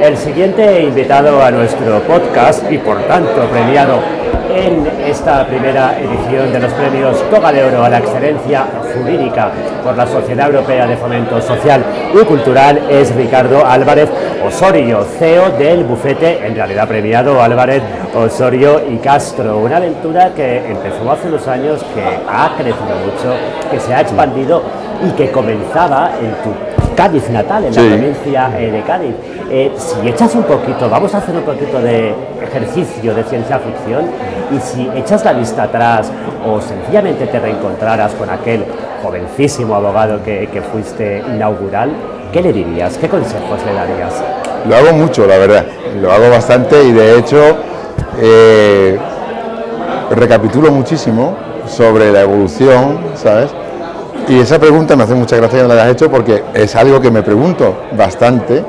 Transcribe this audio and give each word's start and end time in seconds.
El 0.00 0.16
siguiente 0.16 0.82
invitado 0.82 1.42
a 1.42 1.50
nuestro 1.50 2.00
podcast 2.02 2.70
y 2.72 2.78
por 2.78 3.02
tanto 3.02 3.42
premiado 3.50 4.00
en 4.50 4.86
esta 5.06 5.46
primera 5.46 5.98
edición 5.98 6.52
de 6.52 6.60
los 6.60 6.72
premios 6.72 7.30
Toga 7.30 7.52
de 7.52 7.64
Oro 7.64 7.84
a 7.84 7.88
la 7.88 7.98
excelencia 7.98 8.66
jurídica 8.94 9.50
por 9.84 9.96
la 9.96 10.06
Sociedad 10.06 10.46
Europea 10.46 10.86
de 10.86 10.96
Fomento 10.96 11.40
Social 11.40 11.82
y 12.14 12.24
Cultural 12.24 12.80
es 12.90 13.14
Ricardo 13.14 13.64
Álvarez 13.66 14.10
Osorio, 14.44 15.04
CEO 15.18 15.50
del 15.50 15.84
bufete, 15.84 16.46
en 16.46 16.54
realidad 16.54 16.88
premiado 16.88 17.40
Álvarez 17.40 17.82
Osorio 18.14 18.82
y 18.90 18.96
Castro. 18.96 19.58
Una 19.58 19.76
aventura 19.76 20.32
que 20.34 20.58
empezó 20.58 21.10
hace 21.10 21.28
unos 21.28 21.46
años, 21.46 21.80
que 21.94 22.02
ha 22.02 22.54
crecido 22.56 22.96
mucho, 23.04 23.34
que 23.70 23.78
se 23.78 23.94
ha 23.94 24.00
expandido 24.00 24.62
y 25.06 25.10
que 25.12 25.30
comenzaba 25.30 26.10
en 26.20 26.30
tu 26.42 26.72
Cádiz 26.94 27.30
natal, 27.30 27.64
en 27.64 27.74
la 27.74 27.96
provincia 27.96 28.50
eh, 28.58 28.70
de 28.70 28.82
Cádiz. 28.82 29.14
Eh, 29.50 29.72
si 29.76 30.08
echas 30.08 30.34
un 30.34 30.42
poquito, 30.42 30.88
vamos 30.90 31.14
a 31.14 31.18
hacer 31.18 31.34
un 31.34 31.42
poquito 31.42 31.80
de 31.80 32.14
ejercicio 32.42 33.14
de 33.14 33.24
ciencia 33.24 33.58
ficción 33.58 34.04
y 34.54 34.60
si 34.60 34.90
echas 34.94 35.24
la 35.24 35.32
vista 35.32 35.64
atrás 35.64 36.10
o 36.46 36.60
sencillamente 36.60 37.26
te 37.26 37.40
reencontraras 37.40 38.12
con 38.12 38.28
aquel 38.30 38.64
jovencísimo 39.02 39.74
abogado 39.74 40.22
que, 40.22 40.62
fuiste 40.72 41.22
inaugural, 41.34 41.90
¿qué 42.32 42.42
le 42.42 42.52
dirías? 42.52 42.98
¿Qué 42.98 43.08
consejos 43.08 43.60
le 43.66 43.72
darías? 43.72 44.12
Lo 44.68 44.76
hago 44.76 44.92
mucho, 44.92 45.26
la 45.26 45.38
verdad. 45.38 45.64
Lo 46.00 46.12
hago 46.12 46.30
bastante 46.30 46.82
y 46.84 46.92
de 46.92 47.18
hecho 47.18 47.38
eh, 48.20 48.98
recapitulo 50.10 50.70
muchísimo 50.70 51.36
sobre 51.66 52.12
la 52.12 52.22
evolución, 52.22 52.98
¿sabes? 53.14 53.50
Y 54.28 54.38
esa 54.38 54.58
pregunta 54.58 54.94
me 54.94 55.02
hace 55.02 55.14
mucha 55.14 55.36
gracia 55.36 55.58
que 55.58 55.68
me 55.68 55.74
la 55.74 55.82
hayas 55.82 55.94
hecho 55.94 56.10
porque 56.10 56.42
es 56.54 56.76
algo 56.76 57.00
que 57.00 57.10
me 57.10 57.22
pregunto 57.22 57.76
bastante, 57.96 58.62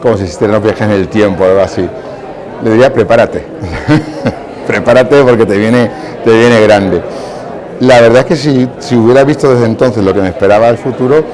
como 0.00 0.16
si 0.16 0.22
existieran 0.22 0.62
viajes 0.62 0.82
en 0.82 0.92
el 0.92 1.08
tiempo 1.08 1.44
o 1.44 1.46
algo 1.46 1.60
así. 1.60 1.86
Le 2.62 2.70
diría, 2.70 2.92
prepárate. 2.92 3.44
prepárate 4.68 5.22
porque 5.24 5.46
te 5.46 5.56
viene, 5.56 5.90
te 6.22 6.30
viene 6.30 6.60
grande. 6.60 7.02
La 7.80 8.00
verdad 8.00 8.20
es 8.20 8.24
que 8.26 8.36
si, 8.36 8.68
si 8.78 8.94
hubiera 8.94 9.24
visto 9.24 9.52
desde 9.52 9.66
entonces 9.66 10.04
lo 10.04 10.12
que 10.12 10.20
me 10.20 10.28
esperaba 10.28 10.68
el 10.68 10.76
futuro, 10.76 11.24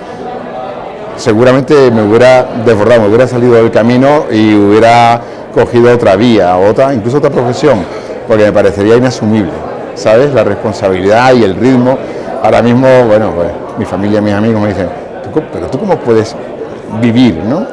seguramente 1.17 1.91
me 1.91 2.03
hubiera 2.03 2.45
desbordado, 2.65 3.03
me 3.03 3.09
hubiera 3.09 3.27
salido 3.27 3.55
del 3.55 3.71
camino 3.71 4.27
y 4.31 4.55
hubiera 4.55 5.21
cogido 5.53 5.93
otra 5.93 6.17
vía, 6.17 6.57
otra, 6.57 6.95
incluso 6.95 7.19
otra 7.19 7.31
profesión, 7.31 7.85
porque 8.29 8.45
me 8.45 8.53
parecería 8.53 8.97
inasumible, 8.97 9.53
¿sabes? 9.95 10.33
La 10.33 10.45
responsabilidad 10.45 11.33
y 11.35 11.43
el 11.43 11.57
ritmo. 11.57 11.99
Ahora 12.43 12.63
mismo, 12.63 12.87
bueno, 13.07 13.33
pues 13.35 13.49
mi 13.79 13.85
familia, 13.85 14.21
mis 14.21 14.35
amigos 14.35 14.61
me 14.61 14.69
dicen, 14.69 14.89
pero 15.53 15.67
tú 15.69 15.79
cómo 15.79 15.97
puedes 15.97 16.37
vivir, 17.01 17.37
¿no? 17.37 17.67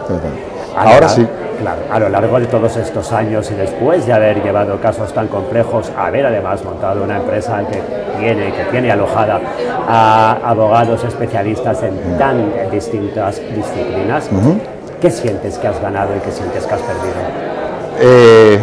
Ahora 0.76 1.10
sí. 1.10 1.28
Claro, 1.62 1.82
a 1.92 2.00
lo 2.00 2.10
largo 2.10 2.40
de 2.40 2.48
todos 2.48 2.76
estos 2.78 3.12
años 3.12 3.52
y 3.52 3.54
después 3.54 4.08
de 4.08 4.14
haber 4.14 4.42
llevado 4.42 4.82
casos 4.82 5.14
tan 5.14 5.28
complejos, 5.28 5.92
haber 5.96 6.26
además 6.26 6.64
montado 6.66 7.04
una 7.04 7.18
empresa 7.18 7.62
que 7.70 7.80
tiene, 8.18 8.52
que 8.52 8.64
tiene 8.72 8.92
alojada 8.92 9.40
a 9.88 10.40
abogados 10.44 11.04
especialistas 11.04 11.84
en 11.84 12.18
tan 12.18 12.52
distintas 12.72 13.40
disciplinas, 13.56 14.28
¿qué 15.00 15.12
sientes 15.12 15.60
que 15.60 15.68
has 15.68 15.80
ganado 15.80 16.16
y 16.16 16.20
qué 16.22 16.32
sientes 16.32 16.66
que 16.66 16.74
has 16.74 16.82
perdido? 16.82 17.14
Eh, 18.00 18.60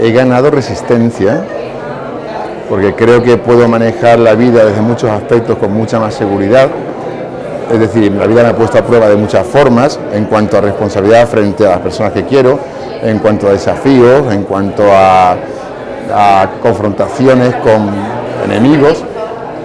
he 0.00 0.10
ganado 0.10 0.50
resistencia 0.50 1.44
porque 2.68 2.94
creo 2.94 3.22
que 3.22 3.36
puedo 3.36 3.68
manejar 3.68 4.18
la 4.18 4.34
vida 4.34 4.64
desde 4.64 4.80
muchos 4.80 5.10
aspectos 5.10 5.58
con 5.58 5.72
mucha 5.72 6.00
más 6.00 6.14
seguridad 6.14 6.68
es 7.70 7.78
decir, 7.78 8.12
la 8.12 8.26
vida 8.26 8.42
me 8.42 8.48
ha 8.50 8.56
puesto 8.56 8.78
a 8.78 8.82
prueba 8.82 9.08
de 9.08 9.16
muchas 9.16 9.46
formas 9.46 9.98
en 10.12 10.24
cuanto 10.26 10.58
a 10.58 10.60
responsabilidad 10.60 11.28
frente 11.28 11.66
a 11.66 11.70
las 11.70 11.80
personas 11.80 12.12
que 12.12 12.24
quiero, 12.24 12.58
en 13.02 13.18
cuanto 13.18 13.48
a 13.48 13.52
desafíos, 13.52 14.32
en 14.32 14.44
cuanto 14.44 14.84
a, 14.90 15.36
confrontaciones 16.62 17.54
con 17.56 17.88
enemigos 18.44 19.02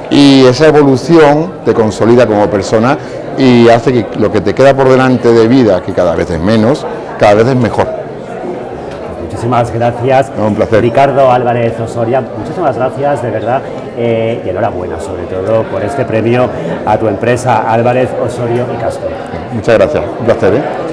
y 0.09 0.45
esa 0.45 0.67
evolución 0.67 1.51
te 1.65 1.73
consolida 1.73 2.25
como 2.25 2.47
persona 2.47 2.97
y 3.37 3.67
hace 3.67 3.91
que 3.91 4.19
lo 4.19 4.31
que 4.31 4.39
te 4.39 4.55
queda 4.55 4.73
por 4.73 4.87
delante 4.87 5.33
de 5.33 5.47
vida, 5.47 5.81
que 5.81 5.91
cada 5.91 6.15
vez 6.15 6.29
es 6.29 6.39
menos, 6.39 6.85
cada 7.19 7.33
vez 7.33 7.47
es 7.47 7.55
mejor. 7.55 8.06
Muchísimas 9.37 9.71
gracias. 9.71 10.31
un 10.35 10.55
placer. 10.55 10.81
Ricardo 10.81 11.31
Álvarez 11.31 11.79
Osoria, 11.79 12.21
muchísimas 12.21 12.75
gracias, 12.75 13.21
de 13.21 13.29
verdad, 13.29 13.61
eh, 13.95 14.41
y 14.43 14.49
enhorabuena 14.49 14.99
sobre 14.99 15.25
todo 15.25 15.61
por 15.61 15.83
este 15.83 16.05
premio 16.05 16.49
a 16.87 16.97
tu 16.97 17.07
empresa 17.07 17.71
Álvarez 17.71 18.09
Osorio 18.19 18.65
y 18.73 18.81
Castro. 18.81 19.07
Muchas 19.53 19.77
gracias, 19.77 20.03
un 20.19 20.25
placer. 20.25 20.55
¿eh? 20.55 20.87